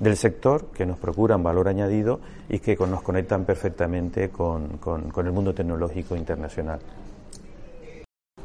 del 0.00 0.16
sector 0.16 0.66
que 0.74 0.86
nos 0.86 0.98
procuran 0.98 1.42
valor 1.42 1.68
añadido 1.68 2.18
y 2.48 2.58
que 2.58 2.74
nos 2.76 3.02
conectan 3.02 3.44
perfectamente 3.44 4.30
con, 4.30 4.78
con 4.78 5.26
el 5.26 5.32
mundo 5.32 5.54
tecnológico 5.54 6.16
internacional. 6.16 6.80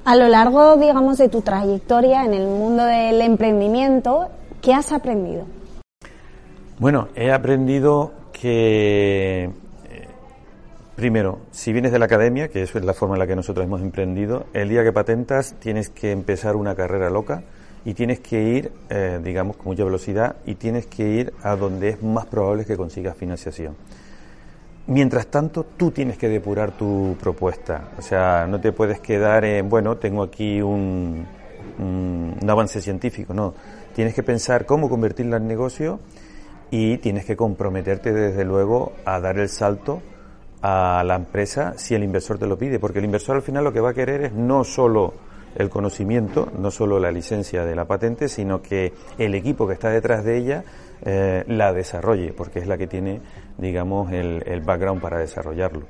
A 0.06 0.16
lo 0.16 0.28
largo, 0.28 0.78
digamos, 0.78 1.18
de 1.18 1.30
tu 1.30 1.42
trayectoria 1.42 2.26
en 2.26 2.36
el 2.36 2.46
mundo 2.46 2.86
del 2.86 3.22
emprendimiento, 3.22 4.30
¿qué 4.62 4.72
has 4.72 4.92
aprendido? 4.92 5.46
Bueno, 6.78 7.08
he 7.16 7.32
aprendido 7.32 8.14
que, 8.32 9.46
eh, 9.46 10.08
primero, 10.96 11.40
si 11.50 11.74
vienes 11.74 11.92
de 11.92 11.98
la 11.98 12.06
academia, 12.06 12.50
que 12.50 12.62
es 12.62 12.76
la 12.76 12.94
forma 12.94 13.16
en 13.16 13.20
la 13.20 13.26
que 13.26 13.36
nosotros 13.36 13.66
hemos 13.66 13.82
emprendido, 13.82 14.46
el 14.54 14.70
día 14.70 14.84
que 14.84 14.94
patentas 14.94 15.56
tienes 15.58 15.90
que 15.90 16.12
empezar 16.12 16.56
una 16.56 16.76
carrera 16.76 17.10
loca 17.10 17.42
y 17.84 17.96
tienes 17.96 18.20
que 18.20 18.44
ir, 18.44 18.72
eh, 18.92 19.20
digamos, 19.24 19.58
con 19.58 19.70
mucha 19.70 19.86
velocidad 19.86 20.36
y 20.46 20.54
tienes 20.54 20.86
que 20.86 21.02
ir 21.02 21.34
a 21.42 21.56
donde 21.56 21.90
es 21.90 22.04
más 22.04 22.28
probable 22.28 22.64
que 22.66 22.78
consigas 22.78 23.18
financiación. 23.18 23.76
Mientras 24.88 25.28
tanto, 25.28 25.66
tú 25.78 25.90
tienes 25.90 26.18
que 26.18 26.30
depurar 26.30 26.72
tu 26.72 27.18
propuesta. 27.20 27.90
O 27.98 28.04
sea, 28.04 28.46
no 28.48 28.62
te 28.62 28.72
puedes 28.72 29.00
quedar 29.00 29.44
en, 29.44 29.68
bueno, 29.68 29.98
tengo 29.98 30.22
aquí 30.22 30.62
un, 30.62 31.26
un, 31.80 32.38
avance 32.48 32.82
científico. 32.82 33.34
No, 33.34 33.56
tienes 33.96 34.14
que 34.14 34.22
pensar 34.22 34.66
cómo 34.68 34.88
convertirla 34.88 35.38
en 35.38 35.48
negocio 35.48 36.00
y 36.70 36.98
tienes 37.00 37.26
que 37.26 37.36
comprometerte 37.36 38.14
desde 38.14 38.46
luego 38.46 38.94
a 39.06 39.20
dar 39.20 39.40
el 39.40 39.50
salto 39.50 40.02
a 40.62 41.04
la 41.06 41.16
empresa 41.16 41.74
si 41.78 41.96
el 41.96 42.04
inversor 42.04 42.38
te 42.38 42.48
lo 42.48 42.58
pide, 42.58 42.80
porque 42.80 43.00
el 43.00 43.06
inversor 43.06 43.36
al 43.36 43.42
final 43.42 43.64
lo 43.64 43.74
que 43.74 43.80
va 43.80 43.92
a 43.92 43.94
querer 43.94 44.22
es 44.22 44.34
no 44.34 44.64
solo 44.64 45.14
el 45.56 45.70
conocimiento, 45.70 46.52
no 46.60 46.70
solo 46.70 47.00
la 47.00 47.12
licencia 47.12 47.66
de 47.66 47.76
la 47.76 47.86
patente, 47.86 48.28
sino 48.28 48.62
que 48.62 48.94
el 49.18 49.36
equipo 49.36 49.68
que 49.68 49.74
está 49.74 49.90
detrás 49.90 50.24
de 50.24 50.38
ella 50.38 50.64
eh, 51.04 51.44
la 51.48 51.74
desarrolle, 51.74 52.34
porque 52.34 52.60
es 52.60 52.68
la 52.68 52.78
que 52.78 52.88
tiene, 52.88 53.22
digamos, 53.58 54.12
el, 54.12 54.62
background 54.62 55.02
para 55.02 55.20
desarrollarlo. 55.20 55.88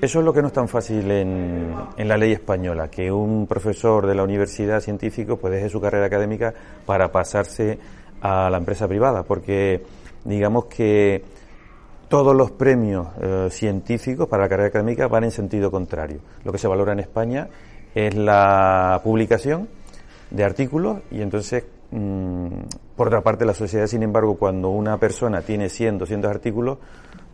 Eso 0.00 0.18
es 0.18 0.24
lo 0.24 0.32
que 0.32 0.42
no 0.42 0.48
es 0.48 0.52
tan 0.52 0.68
fácil 0.68 1.10
en, 1.10 1.74
en, 1.96 2.08
la 2.08 2.16
ley 2.16 2.32
española, 2.32 2.88
que 2.88 3.10
un 3.10 3.46
profesor 3.46 4.06
de 4.06 4.14
la 4.14 4.22
universidad 4.22 4.80
científico 4.80 5.36
pues 5.38 5.54
deje 5.54 5.68
su 5.68 5.80
carrera 5.80 6.06
académica 6.06 6.52
para 6.84 7.10
pasarse 7.10 7.78
a 8.20 8.50
la 8.50 8.58
empresa 8.58 8.88
privada, 8.88 9.22
porque 9.22 9.82
digamos 10.24 10.66
que 10.66 11.22
todos 12.08 12.34
los 12.34 12.50
premios 12.52 13.08
eh, 13.20 13.48
científicos 13.50 14.28
para 14.28 14.44
la 14.44 14.48
carrera 14.48 14.68
académica 14.68 15.08
van 15.08 15.24
en 15.24 15.30
sentido 15.30 15.70
contrario. 15.70 16.20
Lo 16.44 16.52
que 16.52 16.58
se 16.58 16.68
valora 16.68 16.92
en 16.92 17.00
España 17.00 17.48
es 17.94 18.14
la 18.14 19.00
publicación 19.02 19.68
de 20.30 20.44
artículos 20.44 20.98
y 21.10 21.22
entonces 21.22 21.64
por 22.96 23.08
otra 23.08 23.20
parte, 23.20 23.44
la 23.44 23.54
sociedad, 23.54 23.86
sin 23.86 24.02
embargo, 24.02 24.36
cuando 24.36 24.70
una 24.70 24.98
persona 24.98 25.42
tiene 25.42 25.68
100, 25.68 25.98
200 25.98 26.30
artículos, 26.30 26.78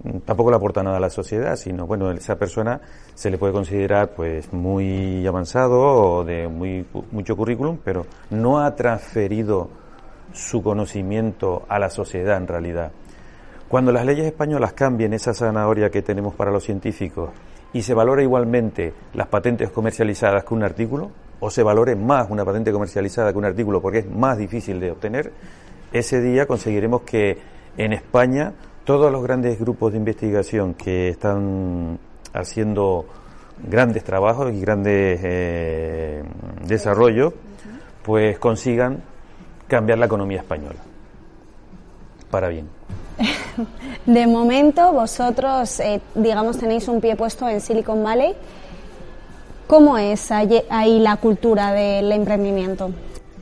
mm, 0.04 0.18
tampoco 0.18 0.50
le 0.50 0.56
aporta 0.56 0.82
nada 0.82 0.98
a 0.98 1.00
la 1.00 1.10
sociedad, 1.10 1.56
sino, 1.56 1.86
bueno, 1.86 2.10
esa 2.10 2.36
persona 2.36 2.80
se 3.14 3.30
le 3.30 3.38
puede 3.38 3.52
considerar, 3.52 4.10
pues, 4.14 4.52
muy 4.52 5.26
avanzado 5.26 5.80
o 5.80 6.24
de 6.24 6.48
muy, 6.48 6.86
mucho 7.10 7.36
currículum, 7.36 7.78
pero 7.82 8.06
no 8.30 8.60
ha 8.60 8.74
transferido 8.74 9.70
su 10.32 10.62
conocimiento 10.62 11.64
a 11.68 11.78
la 11.78 11.90
sociedad 11.90 12.36
en 12.36 12.46
realidad. 12.46 12.92
Cuando 13.68 13.92
las 13.92 14.04
leyes 14.04 14.26
españolas 14.26 14.72
cambien 14.72 15.12
esa 15.12 15.32
zanahoria 15.32 15.90
que 15.90 16.02
tenemos 16.02 16.34
para 16.34 16.50
los 16.50 16.64
científicos 16.64 17.30
y 17.72 17.82
se 17.82 17.94
valora 17.94 18.22
igualmente 18.22 18.92
las 19.14 19.28
patentes 19.28 19.70
comercializadas 19.70 20.44
que 20.44 20.54
un 20.54 20.64
artículo, 20.64 21.10
o 21.40 21.50
se 21.50 21.62
valore 21.62 21.96
más 21.96 22.30
una 22.30 22.44
patente 22.44 22.70
comercializada 22.70 23.32
que 23.32 23.38
un 23.38 23.46
artículo 23.46 23.80
porque 23.80 23.98
es 23.98 24.10
más 24.10 24.38
difícil 24.38 24.78
de 24.78 24.90
obtener, 24.90 25.32
ese 25.92 26.20
día 26.20 26.46
conseguiremos 26.46 27.02
que 27.02 27.38
en 27.76 27.92
España 27.92 28.52
todos 28.84 29.10
los 29.10 29.22
grandes 29.22 29.58
grupos 29.58 29.92
de 29.92 29.98
investigación 29.98 30.74
que 30.74 31.08
están 31.08 31.98
haciendo 32.32 33.06
grandes 33.62 34.04
trabajos 34.04 34.52
y 34.52 34.60
grandes 34.60 35.20
eh, 35.22 36.22
desarrollos, 36.66 37.34
pues 38.02 38.38
consigan 38.38 39.02
cambiar 39.68 39.98
la 39.98 40.06
economía 40.06 40.38
española 40.38 40.78
para 42.30 42.48
bien. 42.48 42.68
De 44.06 44.26
momento, 44.26 44.92
vosotros, 44.92 45.80
eh, 45.80 46.00
digamos, 46.14 46.58
tenéis 46.58 46.88
un 46.88 47.00
pie 47.00 47.16
puesto 47.16 47.48
en 47.48 47.60
Silicon 47.60 48.02
Valley 48.02 48.34
¿Cómo 49.70 49.98
es 49.98 50.32
ahí 50.32 50.98
la 50.98 51.18
cultura 51.18 51.70
del 51.70 52.10
emprendimiento? 52.10 52.90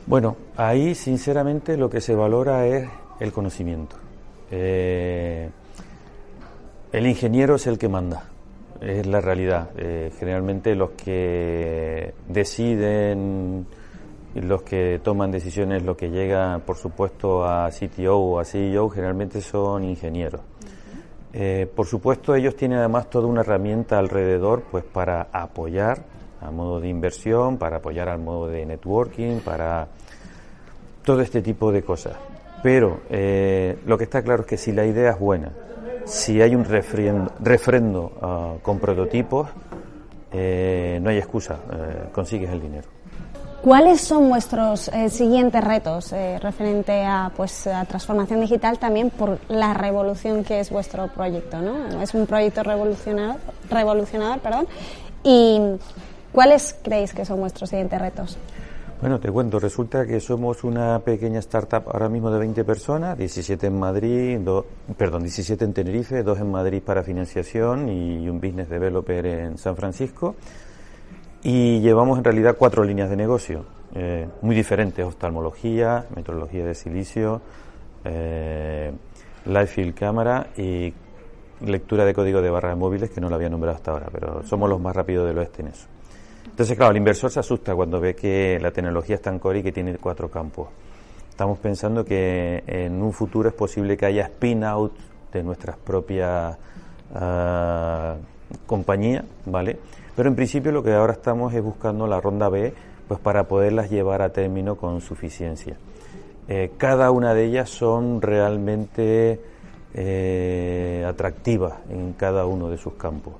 Bueno, 0.05 0.37
ahí 0.57 0.93
sinceramente 0.93 1.75
lo 1.75 1.89
que 1.89 2.01
se 2.01 2.13
valora 2.13 2.67
es 2.67 2.87
el 3.19 3.33
conocimiento. 3.33 3.95
Eh, 4.51 5.49
el 6.91 7.07
ingeniero 7.07 7.55
es 7.55 7.65
el 7.65 7.79
que 7.79 7.89
manda, 7.89 8.25
es 8.79 9.07
la 9.07 9.21
realidad. 9.21 9.71
Eh, 9.75 10.11
generalmente 10.19 10.75
los 10.75 10.91
que 10.91 12.13
deciden, 12.27 13.65
los 14.35 14.61
que 14.61 15.01
toman 15.03 15.31
decisiones, 15.31 15.81
los 15.81 15.97
que 15.97 16.11
llegan, 16.11 16.61
por 16.61 16.77
supuesto, 16.77 17.43
a 17.43 17.71
CTO 17.71 18.17
o 18.17 18.39
a 18.39 18.45
CEO, 18.45 18.87
generalmente 18.89 19.41
son 19.41 19.83
ingenieros. 19.83 20.41
Eh, 21.33 21.67
por 21.75 21.87
supuesto, 21.87 22.35
ellos 22.35 22.55
tienen 22.55 22.77
además 22.77 23.09
toda 23.09 23.25
una 23.25 23.41
herramienta 23.41 23.97
alrededor, 23.97 24.61
pues, 24.69 24.83
para 24.83 25.29
apoyar 25.31 26.18
a 26.41 26.51
modo 26.51 26.79
de 26.79 26.87
inversión, 26.87 27.57
para 27.57 27.77
apoyar 27.77 28.09
al 28.09 28.19
modo 28.19 28.47
de 28.47 28.65
networking, 28.65 29.39
para 29.39 29.87
todo 31.03 31.21
este 31.21 31.41
tipo 31.41 31.71
de 31.71 31.81
cosas. 31.83 32.13
Pero 32.61 33.01
eh, 33.09 33.79
lo 33.85 33.97
que 33.97 34.03
está 34.03 34.21
claro 34.21 34.41
es 34.41 34.47
que 34.47 34.57
si 34.57 34.71
la 34.71 34.85
idea 34.85 35.11
es 35.11 35.19
buena, 35.19 35.51
si 36.05 36.41
hay 36.41 36.55
un 36.55 36.65
refrendo, 36.65 38.11
ah, 38.21 38.53
con 38.61 38.79
prototipos, 38.79 39.49
eh, 40.31 40.99
no 41.01 41.09
hay 41.09 41.17
excusa, 41.17 41.57
eh, 41.71 42.09
consigues 42.11 42.49
el 42.49 42.61
dinero. 42.61 42.87
¿Cuáles 43.61 43.99
son 43.99 44.29
vuestros 44.29 44.89
siguientes 45.09 45.61
retos 45.61 46.15
referente 46.41 47.03
a 47.03 47.29
pues 47.35 47.67
a 47.67 47.83
transformación 47.83 48.39
digital 48.39 48.79
también 48.79 49.09
por 49.09 49.37
la 49.49 49.73
revolución 49.73 50.45
que 50.45 50.61
es 50.61 50.69
vuestro 50.69 51.09
proyecto, 51.09 51.59
¿no? 51.59 52.01
Es 52.01 52.13
un 52.13 52.25
proyecto 52.25 52.63
revolucionador, 52.63 53.35
revolucionador, 53.69 54.39
perdón. 54.39 54.65
Y 55.25 55.59
¿Cuáles 56.31 56.75
creéis 56.83 57.13
que 57.13 57.25
son 57.25 57.39
vuestros 57.39 57.69
siguientes 57.69 57.99
retos? 57.99 58.37
Bueno, 59.01 59.17
te 59.17 59.31
cuento, 59.31 59.59
resulta 59.59 60.05
que 60.05 60.19
somos 60.19 60.65
una 60.65 60.99
pequeña 60.99 61.39
startup 61.39 61.83
ahora 61.87 62.09
mismo 62.09 62.29
de 62.31 62.39
20 62.39 62.65
personas, 62.65 63.17
17 63.17 63.67
en 63.67 63.79
Madrid, 63.79 64.39
perdón, 64.97 65.23
17 65.23 65.63
en 65.63 65.73
Tenerife, 65.73 66.21
dos 66.21 66.37
en 66.39 66.51
Madrid 66.51 66.83
para 66.85 67.01
financiación 67.01 67.87
y 67.87 68.27
un 68.27 68.41
business 68.41 68.67
developer 68.67 69.25
en 69.25 69.57
San 69.57 69.77
Francisco. 69.77 70.35
Y 71.43 71.79
llevamos 71.79 72.17
en 72.17 72.25
realidad 72.25 72.57
cuatro 72.59 72.83
líneas 72.83 73.09
de 73.09 73.15
negocio, 73.15 73.63
eh, 73.95 74.27
muy 74.41 74.53
diferentes, 74.53 75.05
oftalmología, 75.05 76.05
metrología 76.13 76.65
de 76.65 76.75
silicio, 76.75 77.41
eh, 78.03 78.91
field 79.65 79.93
cámara 79.93 80.47
y 80.57 80.93
lectura 81.61 82.03
de 82.03 82.13
código 82.13 82.41
de 82.41 82.49
barras 82.49 82.77
móviles, 82.77 83.09
que 83.11 83.21
no 83.21 83.29
lo 83.29 83.35
había 83.35 83.49
nombrado 83.49 83.77
hasta 83.77 83.91
ahora, 83.91 84.09
pero 84.11 84.43
somos 84.43 84.69
los 84.69 84.81
más 84.81 84.93
rápidos 84.93 85.25
del 85.25 85.37
oeste 85.37 85.61
en 85.61 85.69
eso. 85.69 85.87
Entonces, 86.59 86.75
claro, 86.75 86.91
el 86.91 86.97
inversor 86.97 87.31
se 87.31 87.39
asusta 87.39 87.73
cuando 87.73 88.01
ve 88.01 88.15
que 88.15 88.59
la 88.61 88.69
tecnología 88.71 89.15
es 89.15 89.21
tan 89.21 89.39
core 89.39 89.59
y 89.59 89.63
que 89.63 89.71
tiene 89.71 89.95
cuatro 89.95 90.29
campos. 90.29 90.67
Estamos 91.29 91.57
pensando 91.57 92.03
que 92.03 92.65
en 92.67 93.01
un 93.01 93.13
futuro 93.13 93.47
es 93.47 93.55
posible 93.55 93.95
que 93.95 94.05
haya 94.05 94.23
spin-out 94.23 94.91
de 95.31 95.41
nuestras 95.41 95.77
propias 95.77 96.57
uh, 97.15 98.17
compañías, 98.65 99.23
¿vale? 99.45 99.79
Pero 100.17 100.27
en 100.27 100.35
principio 100.35 100.73
lo 100.73 100.83
que 100.83 100.91
ahora 100.91 101.13
estamos 101.13 101.53
es 101.53 101.63
buscando 101.63 102.05
la 102.07 102.19
ronda 102.19 102.49
B, 102.49 102.73
pues 103.07 103.21
para 103.21 103.45
poderlas 103.45 103.89
llevar 103.89 104.21
a 104.21 104.33
término 104.33 104.75
con 104.75 104.99
suficiencia. 104.99 105.77
Eh, 106.49 106.71
cada 106.75 107.09
una 107.11 107.33
de 107.33 107.45
ellas 107.45 107.69
son 107.69 108.21
realmente 108.21 109.39
eh, 109.93 111.05
atractivas 111.07 111.75
en 111.89 112.11
cada 112.11 112.45
uno 112.45 112.69
de 112.69 112.77
sus 112.77 112.95
campos. 112.95 113.35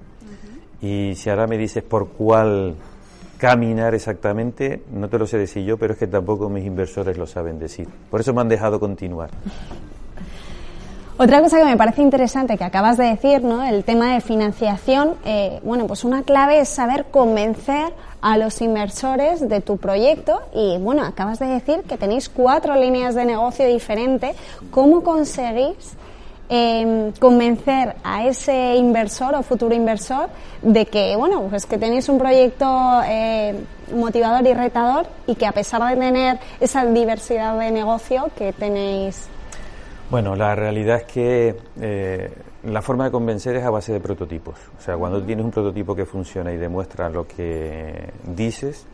Y 0.82 1.16
si 1.16 1.30
ahora 1.30 1.48
me 1.48 1.58
dices 1.58 1.84
por 1.84 2.08
cuál 2.12 2.78
caminar 3.40 3.96
exactamente, 3.96 4.84
no 4.92 5.08
te 5.08 5.18
lo 5.18 5.26
sé 5.26 5.38
decir 5.38 5.64
yo, 5.64 5.78
pero 5.78 5.94
es 5.94 6.00
que 6.00 6.08
tampoco 6.08 6.50
mis 6.50 6.66
inversores 6.66 7.18
lo 7.18 7.26
saben 7.26 7.58
decir. 7.58 7.88
Por 8.12 8.20
eso 8.20 8.34
me 8.34 8.42
han 8.42 8.50
dejado 8.50 8.80
continuar. 8.80 9.30
Otra 11.18 11.42
cosa 11.42 11.58
que 11.58 11.66
me 11.66 11.78
parece 11.78 12.02
interesante 12.02 12.58
que 12.58 12.64
acabas 12.64 12.98
de 12.98 13.06
decir, 13.06 13.44
¿no? 13.44 13.66
El 13.66 13.84
tema 13.84 14.14
de 14.14 14.22
financiación. 14.22 15.16
Eh, 15.26 15.60
bueno, 15.64 15.88
pues 15.88 16.04
una 16.04 16.24
clave 16.24 16.60
es 16.60 16.70
saber 16.70 17.06
convencer 17.12 17.94
a 18.22 18.38
los 18.38 18.62
inversores 18.62 19.48
de 19.48 19.62
tu 19.62 19.78
proyecto 19.78 20.42
y 20.54 20.78
bueno, 20.78 21.04
acabas 21.04 21.40
de 21.40 21.48
decir 21.48 21.82
que 21.84 21.98
tenéis 21.98 22.30
cuatro 22.30 22.76
líneas 22.76 23.16
de 23.16 23.26
negocio 23.26 23.66
diferentes. 23.68 24.36
¿Cómo 24.72 25.02
conseguís 25.02 25.98
eh, 26.50 27.12
convencer 27.20 27.96
a 28.04 28.26
ese 28.26 28.76
inversor 28.76 29.36
o 29.36 29.44
futuro 29.44 29.74
inversor 29.76 30.30
de 30.62 30.86
que, 30.88 31.16
bueno, 31.16 31.44
pues 31.50 31.66
que 31.66 31.78
tenéis 31.78 32.10
un 32.10 32.18
proyecto 32.18 32.66
eh, 33.06 33.54
motivador 33.94 34.46
y 34.48 34.54
retador 34.54 35.06
y 35.28 35.36
que 35.36 35.46
a 35.46 35.52
pesar 35.52 35.84
de 35.88 35.96
tener 35.96 36.40
esa 36.60 36.86
diversidad 36.86 37.58
de 37.60 37.72
negocio 37.72 38.30
que 38.36 38.52
tenéis. 38.52 39.28
Bueno, 40.10 40.36
la 40.36 40.56
realidad 40.56 40.98
es 40.98 41.04
que 41.04 41.56
eh, 41.80 42.34
la 42.64 42.82
forma 42.82 43.06
de 43.06 43.12
convencer 43.12 43.56
es 43.56 43.64
a 43.64 43.70
base 43.70 43.94
de 43.94 44.00
prototipos. 44.00 44.56
O 44.78 44.82
sea, 44.82 44.98
cuando 44.98 45.22
tienes 45.22 45.46
un 45.46 45.52
prototipo 45.52 45.96
que 45.96 46.06
funciona 46.06 46.52
y 46.52 46.58
demuestra 46.58 47.10
lo 47.10 47.28
que 47.28 48.12
dices, 48.26 48.88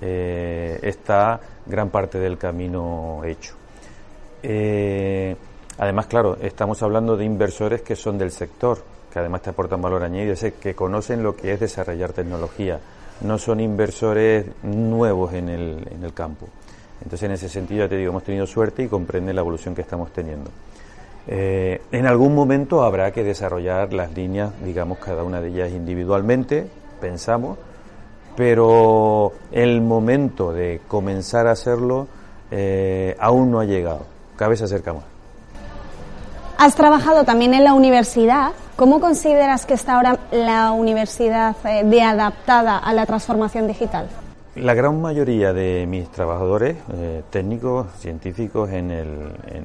eh, 0.00 0.78
está 0.82 1.38
gran 1.66 1.90
parte 1.90 2.18
del 2.18 2.38
camino 2.38 3.20
hecho. 3.24 3.56
Además, 5.78 6.06
claro, 6.06 6.36
estamos 6.40 6.82
hablando 6.82 7.16
de 7.16 7.24
inversores 7.24 7.82
que 7.82 7.96
son 7.96 8.16
del 8.16 8.30
sector, 8.30 8.78
que 9.12 9.18
además 9.18 9.42
te 9.42 9.50
aportan 9.50 9.82
valor 9.82 10.02
añadido, 10.02 10.34
que 10.60 10.74
conocen 10.74 11.22
lo 11.22 11.36
que 11.36 11.52
es 11.52 11.60
desarrollar 11.60 12.12
tecnología. 12.12 12.78
No 13.22 13.38
son 13.38 13.60
inversores 13.60 14.46
nuevos 14.62 15.32
en 15.34 15.48
el, 15.48 15.88
en 15.90 16.04
el 16.04 16.12
campo. 16.12 16.46
Entonces, 17.02 17.24
en 17.24 17.32
ese 17.32 17.48
sentido, 17.48 17.84
ya 17.84 17.88
te 17.88 17.96
digo, 17.96 18.10
hemos 18.10 18.24
tenido 18.24 18.46
suerte 18.46 18.82
y 18.82 18.88
comprende 18.88 19.32
la 19.32 19.40
evolución 19.40 19.74
que 19.74 19.82
estamos 19.82 20.12
teniendo. 20.12 20.50
Eh, 21.26 21.80
en 21.90 22.06
algún 22.06 22.34
momento 22.34 22.82
habrá 22.82 23.10
que 23.12 23.24
desarrollar 23.24 23.92
las 23.92 24.12
líneas, 24.14 24.52
digamos, 24.62 24.98
cada 24.98 25.24
una 25.24 25.40
de 25.40 25.48
ellas 25.48 25.70
individualmente, 25.70 26.66
pensamos, 27.00 27.58
pero 28.36 29.32
el 29.52 29.80
momento 29.80 30.52
de 30.52 30.80
comenzar 30.86 31.46
a 31.46 31.52
hacerlo 31.52 32.08
eh, 32.50 33.16
aún 33.18 33.50
no 33.50 33.60
ha 33.60 33.64
llegado. 33.64 34.06
Cada 34.36 34.50
vez 34.50 34.58
se 34.58 34.66
acerca 34.66 34.92
más. 34.92 35.13
Has 36.56 36.76
trabajado 36.76 37.24
también 37.24 37.52
en 37.52 37.64
la 37.64 37.74
universidad. 37.74 38.52
¿Cómo 38.76 39.00
consideras 39.00 39.66
que 39.66 39.74
está 39.74 39.96
ahora 39.96 40.18
la 40.30 40.70
universidad 40.70 41.56
eh, 41.64 41.82
de 41.84 42.02
adaptada 42.02 42.78
a 42.78 42.92
la 42.92 43.06
transformación 43.06 43.66
digital? 43.66 44.08
La 44.54 44.72
gran 44.74 45.00
mayoría 45.00 45.52
de 45.52 45.84
mis 45.88 46.08
trabajadores 46.10 46.76
eh, 46.92 47.22
técnicos, 47.30 47.88
científicos 47.98 48.70
en 48.70 48.92
el, 48.92 49.08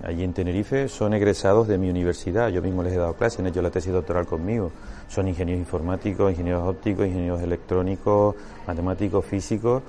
allí 0.04 0.24
en 0.24 0.34
Tenerife 0.34 0.88
son 0.88 1.14
egresados 1.14 1.68
de 1.68 1.78
mi 1.78 1.92
universidad. 1.92 2.50
Yo 2.50 2.64
mismo 2.64 2.82
les 2.82 2.94
he 2.94 2.98
dado 2.98 3.14
clases, 3.14 3.40
han 3.40 3.48
hecho 3.48 3.62
la 3.62 3.70
tesis 3.70 3.94
doctoral 3.94 4.26
conmigo. 4.26 4.72
Son 5.08 5.28
ingenieros 5.28 5.60
informáticos, 5.60 6.32
ingenieros 6.32 6.68
ópticos, 6.68 7.06
ingenieros 7.06 7.42
electrónicos, 7.42 8.36
matemáticos, 8.66 9.24
físicos 9.26 9.84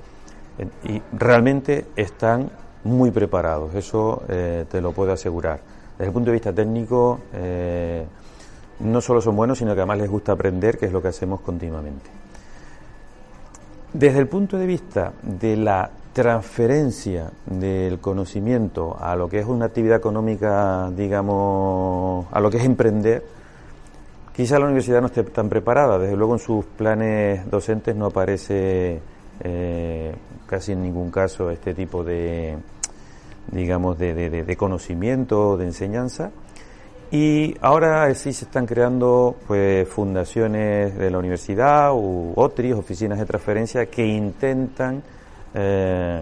eh, 0.59 0.67
y 0.83 1.01
realmente 1.17 1.87
están 1.95 2.51
muy 2.83 3.09
preparados. 3.09 3.73
Eso 3.73 4.23
te 4.27 4.81
lo 4.81 4.91
puedo 4.91 5.11
asegurar. 5.13 5.59
Desde 6.01 6.09
el 6.09 6.13
punto 6.13 6.31
de 6.31 6.33
vista 6.33 6.51
técnico, 6.51 7.19
eh, 7.31 8.03
no 8.79 9.01
solo 9.01 9.21
son 9.21 9.35
buenos, 9.35 9.59
sino 9.59 9.75
que 9.75 9.81
además 9.81 9.99
les 9.99 10.09
gusta 10.09 10.31
aprender, 10.31 10.79
que 10.79 10.87
es 10.87 10.91
lo 10.91 10.99
que 10.99 11.09
hacemos 11.09 11.41
continuamente. 11.41 12.09
Desde 13.93 14.17
el 14.17 14.27
punto 14.27 14.57
de 14.57 14.65
vista 14.65 15.13
de 15.21 15.55
la 15.57 15.91
transferencia 16.11 17.29
del 17.45 17.99
conocimiento 17.99 18.97
a 18.99 19.15
lo 19.15 19.29
que 19.29 19.41
es 19.41 19.45
una 19.45 19.65
actividad 19.65 19.97
económica, 19.97 20.89
digamos, 20.89 22.25
a 22.31 22.39
lo 22.39 22.49
que 22.49 22.57
es 22.57 22.65
emprender, 22.65 23.23
quizá 24.35 24.57
la 24.57 24.65
universidad 24.65 25.01
no 25.01 25.05
esté 25.05 25.23
tan 25.25 25.49
preparada. 25.49 25.99
Desde 25.99 26.15
luego 26.15 26.33
en 26.33 26.39
sus 26.39 26.65
planes 26.65 27.47
docentes 27.51 27.95
no 27.95 28.07
aparece 28.07 28.99
eh, 29.39 30.15
casi 30.47 30.71
en 30.71 30.81
ningún 30.81 31.11
caso 31.11 31.51
este 31.51 31.75
tipo 31.75 32.03
de, 32.03 32.57
digamos, 33.51 33.97
de, 33.97 34.29
de, 34.29 34.57
conocimiento, 34.57 35.57
de 35.57 35.65
enseñanza. 35.65 36.31
Y 37.11 37.55
ahora 37.61 38.13
sí 38.15 38.31
se 38.31 38.45
están 38.45 38.65
creando 38.65 39.35
pues 39.45 39.87
fundaciones 39.89 40.97
de 40.97 41.11
la 41.11 41.17
universidad 41.17 41.93
u 41.93 42.31
otras 42.35 42.73
oficinas 42.73 43.19
de 43.19 43.25
transferencia 43.25 43.85
que 43.87 44.05
intentan 44.05 45.03
eh, 45.53 46.21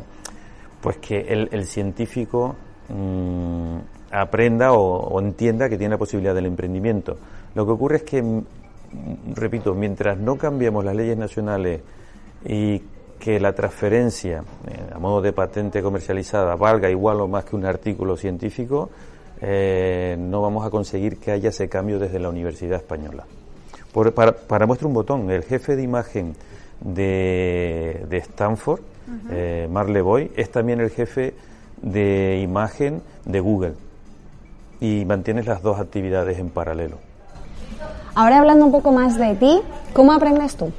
pues 0.81 0.97
que 0.97 1.19
el, 1.19 1.49
el 1.51 1.65
científico 1.67 2.55
mm, 2.89 3.77
aprenda 4.11 4.71
o, 4.71 4.79
o, 4.79 5.19
entienda 5.19 5.69
que 5.69 5.77
tiene 5.77 5.93
la 5.93 5.99
posibilidad 5.99 6.33
del 6.33 6.47
emprendimiento. 6.47 7.17
Lo 7.53 7.67
que 7.67 7.71
ocurre 7.71 7.97
es 7.97 8.03
que, 8.03 8.23
mm, 8.23 8.43
repito, 9.35 9.75
mientras 9.75 10.17
no 10.17 10.37
cambiemos 10.37 10.83
las 10.83 10.95
leyes 10.95 11.17
nacionales 11.17 11.81
y 12.43 12.81
que 13.19 13.39
la 13.39 13.53
transferencia 13.53 14.43
eh, 14.67 14.93
a 14.95 14.99
modo 14.99 15.21
de 15.21 15.33
patente 15.33 15.81
comercializada 15.81 16.55
valga 16.55 16.89
igual 16.89 17.19
o 17.21 17.27
más 17.27 17.43
que 17.43 17.55
un 17.55 17.65
artículo 17.65 18.15
científico, 18.15 18.89
eh, 19.41 20.15
no 20.17 20.41
vamos 20.41 20.65
a 20.65 20.69
conseguir 20.69 21.17
que 21.17 21.31
haya 21.31 21.49
ese 21.49 21.67
cambio 21.67 21.99
desde 21.99 22.19
la 22.19 22.29
Universidad 22.29 22.77
Española. 22.77 23.25
Por, 23.91 24.13
para, 24.13 24.33
para 24.33 24.65
muestra 24.65 24.87
un 24.87 24.93
botón, 24.93 25.29
el 25.29 25.43
jefe 25.43 25.75
de 25.75 25.83
imagen 25.83 26.35
de, 26.79 28.05
de 28.09 28.17
Stanford, 28.17 28.79
uh 28.79 29.11
-huh. 29.11 29.29
eh, 29.31 29.67
Marle 29.69 30.01
Boy, 30.01 30.31
es 30.35 30.49
también 30.51 30.79
el 30.79 30.89
jefe 30.89 31.33
de 31.81 32.39
imagen 32.41 33.01
de 33.25 33.39
Google 33.39 33.73
y 34.79 35.03
mantienes 35.05 35.45
las 35.45 35.61
dos 35.61 35.79
actividades 35.79 36.39
en 36.39 36.49
paralelo. 36.49 36.97
Ahora 38.15 38.39
hablando 38.39 38.65
un 38.65 38.71
poco 38.71 38.91
más 38.91 39.17
de 39.17 39.35
ti, 39.35 39.61
¿cómo 39.93 40.13
aprendes 40.13 40.55
tú? 40.55 40.71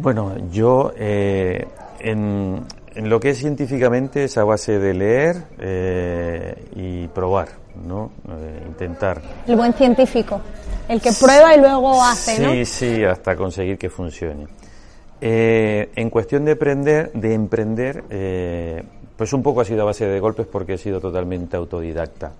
Bueno, 0.00 0.32
yo 0.50 0.92
eh, 0.96 1.68
en, 1.98 2.64
en, 2.94 3.10
lo 3.10 3.20
que 3.20 3.30
es 3.30 3.38
científicamente 3.38 4.24
es 4.24 4.38
a 4.38 4.44
base 4.44 4.78
de 4.78 4.94
leer 4.94 5.44
eh, 5.58 6.54
y 6.74 7.06
probar, 7.08 7.48
¿no? 7.86 8.10
Eh, 8.26 8.62
intentar. 8.66 9.20
El 9.46 9.56
buen 9.56 9.74
científico, 9.74 10.40
el 10.88 11.02
que 11.02 11.12
prueba 11.12 11.54
y 11.54 11.60
luego 11.60 12.02
hace, 12.02 12.36
sí, 12.36 12.42
¿no? 12.42 12.50
Sí, 12.50 12.64
sí, 12.64 13.04
hasta 13.04 13.36
conseguir 13.36 13.76
que 13.76 13.90
funcione. 13.90 14.46
Eh, 15.20 15.90
en 15.94 16.08
cuestión 16.08 16.46
de 16.46 16.52
aprender, 16.52 17.12
de 17.12 17.34
emprender, 17.34 18.04
pues 19.18 19.34
un 19.34 19.42
poco 19.42 19.60
ha 19.60 19.66
sido 19.66 19.82
a 19.82 19.84
base 19.84 20.06
de 20.06 20.18
golpes 20.18 20.46
porque 20.46 20.74
he 20.74 20.78
sido 20.78 20.98
totalmente 20.98 21.58
autodidacta. 21.58 22.32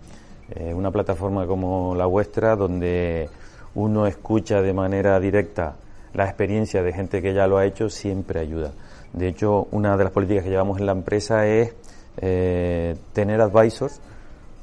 una 0.73 0.91
plataforma 0.91 1.47
como 1.47 1.95
la 1.95 2.07
vuestra, 2.07 2.57
donde 2.57 3.29
uno 3.75 4.07
escucha 4.07 4.63
de 4.63 4.73
manera 4.73 5.21
directa 5.21 5.75
la 6.15 6.25
experiencia 6.25 6.83
de 6.83 6.93
gente 6.93 7.23
que 7.23 7.35
ya 7.35 7.47
lo 7.47 7.59
ha 7.59 7.67
hecho 7.67 7.89
siempre 7.89 8.41
ayuda. 8.41 8.73
De 9.13 9.29
hecho, 9.29 9.69
una 9.73 9.97
de 9.97 10.05
las 10.05 10.13
políticas 10.13 10.45
que 10.45 10.51
llevamos 10.51 10.79
en 10.79 10.87
la 10.87 10.93
empresa 10.93 11.47
es 11.47 11.75
eh, 12.19 12.97
tener 13.13 13.41
advisors 13.41 14.01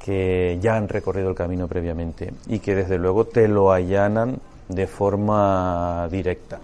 que 0.04 0.58
ya 0.60 0.76
han 0.76 0.88
recorrido 0.88 1.28
el 1.28 1.34
camino 1.34 1.68
previamente 1.68 2.32
y 2.46 2.60
que 2.60 2.74
desde 2.74 2.98
luego 2.98 3.26
te 3.26 3.48
lo 3.48 3.72
allanan 3.72 4.38
de 4.68 4.86
forma 4.86 6.08
directa. 6.10 6.60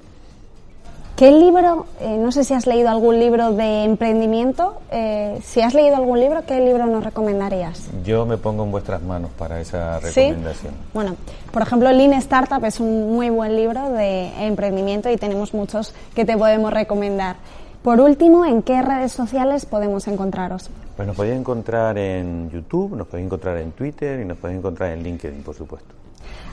¿Qué 1.17 1.31
libro, 1.31 1.87
eh, 2.01 2.17
no 2.19 2.33
sé 2.33 2.43
si 2.43 2.55
has 2.55 2.67
leído 2.67 2.89
algún 2.89 3.21
libro 3.21 3.53
de 3.53 3.85
emprendimiento, 3.85 4.81
eh, 4.91 5.39
si 5.45 5.61
has 5.61 5.73
leído 5.73 5.95
algún 5.95 6.19
libro, 6.19 6.43
¿qué 6.45 6.59
libro 6.59 6.87
nos 6.87 7.05
recomendarías? 7.05 7.89
Yo 8.05 8.27
me 8.27 8.37
pongo 8.37 8.65
en 8.65 8.73
vuestras 8.73 9.01
manos 9.01 9.31
para 9.39 9.61
esa 9.61 10.01
recomendación. 10.01 10.73
¿Sí? 10.75 10.81
Bueno, 10.93 11.15
por 11.53 11.63
ejemplo, 11.63 11.93
Lean 11.93 12.15
Startup 12.15 12.65
es 12.65 12.81
un 12.81 13.13
muy 13.15 13.31
buen 13.31 13.55
libro 13.55 13.91
de 13.91 14.45
emprendimiento 14.45 15.09
y 15.09 15.17
tenemos 15.17 15.55
muchos 15.55 15.95
que 16.17 16.25
te 16.25 16.37
podemos 16.37 16.73
recomendar. 16.73 17.37
Por 17.85 18.01
último, 18.01 18.45
¿en 18.45 18.63
qué 18.63 18.83
redes 18.83 19.13
sociales 19.13 19.67
podemos 19.67 20.09
encontraros? 20.09 20.69
Pues 20.97 21.07
nos 21.07 21.17
podéis 21.17 21.37
encontrar 21.39 21.97
en 21.97 22.51
YouTube, 22.51 22.97
nos 22.97 23.07
podéis 23.07 23.27
encontrar 23.27 23.59
en 23.59 23.71
Twitter 23.71 24.19
y 24.19 24.25
nos 24.25 24.39
podéis 24.39 24.59
encontrar 24.59 24.91
en 24.91 25.05
LinkedIn, 25.05 25.45
por 25.45 25.55
supuesto. 25.55 25.95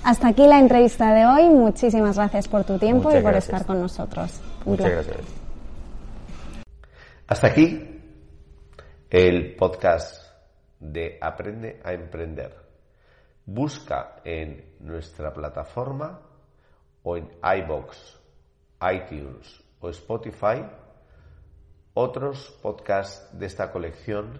Hasta 0.04 0.28
aquí 0.28 0.46
la 0.46 0.60
entrevista 0.60 1.14
de 1.14 1.26
hoy. 1.26 1.50
Muchísimas 1.50 2.16
gracias 2.16 2.48
por 2.48 2.64
tu 2.64 2.78
tiempo 2.78 3.06
Muchas 3.06 3.22
y 3.22 3.24
por 3.24 3.32
gracias. 3.32 3.54
estar 3.54 3.66
con 3.66 3.82
nosotros. 3.82 4.40
Muchas 4.66 4.90
gracias. 4.90 5.18
Hasta 7.28 7.48
aquí 7.48 8.02
el 9.10 9.56
podcast 9.56 10.24
de 10.80 11.18
Aprende 11.22 11.82
a 11.84 11.94
Emprender. 11.94 12.56
Busca 13.46 14.22
en 14.24 14.76
nuestra 14.80 15.34
plataforma 15.34 16.22
o 17.04 17.18
en 17.18 17.30
iBox, 17.42 18.20
iTunes 18.82 19.64
o 19.80 19.90
Spotify 19.90 20.64
otros 21.94 22.58
podcasts 22.62 23.38
de 23.38 23.46
esta 23.46 23.72
colección 23.72 24.40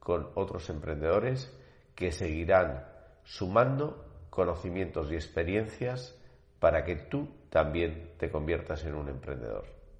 con 0.00 0.30
otros 0.34 0.70
emprendedores 0.70 1.52
que 1.94 2.10
seguirán 2.10 2.86
sumando 3.22 4.04
conocimientos 4.30 5.10
y 5.10 5.14
experiencias 5.14 6.18
para 6.58 6.84
que 6.84 6.96
tú 6.96 7.28
también 7.56 8.10
te 8.18 8.28
conviertas 8.30 8.84
en 8.84 8.94
un 8.94 9.08
emprendedor. 9.08 9.75